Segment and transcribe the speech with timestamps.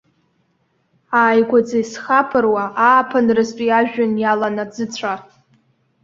[1.19, 5.13] Ааигәаӡа исхаԥыруа, ааԥынразтәи ажәҩан иалан аӡыцәа.